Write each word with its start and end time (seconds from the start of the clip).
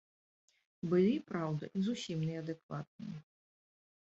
Былі, 0.93 1.11
праўда, 1.29 1.63
і 1.77 1.83
зусім 1.89 2.25
неадэкватныя. 2.31 3.17